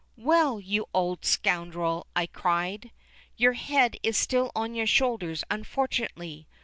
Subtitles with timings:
[0.17, 2.89] "Well, you old scoundrel," I cried,
[3.37, 6.47] "your head is still on your shoulders unfortunately.